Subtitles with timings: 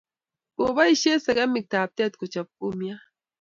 [0.55, 3.01] Kopaishe segemik taptet kochop kumiat